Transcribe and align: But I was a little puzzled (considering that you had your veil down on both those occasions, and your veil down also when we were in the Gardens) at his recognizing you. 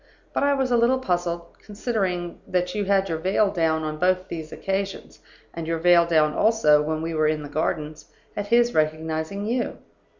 But 0.33 0.41
I 0.41 0.55
was 0.55 0.71
a 0.71 0.77
little 0.77 0.97
puzzled 0.97 1.59
(considering 1.63 2.39
that 2.47 2.73
you 2.73 2.85
had 2.85 3.07
your 3.07 3.19
veil 3.19 3.51
down 3.51 3.83
on 3.83 3.99
both 3.99 4.29
those 4.29 4.51
occasions, 4.51 5.19
and 5.53 5.67
your 5.67 5.77
veil 5.77 6.07
down 6.07 6.33
also 6.33 6.81
when 6.81 7.03
we 7.03 7.13
were 7.13 7.27
in 7.27 7.43
the 7.43 7.49
Gardens) 7.49 8.05
at 8.35 8.47
his 8.47 8.73
recognizing 8.73 9.45
you. 9.45 9.77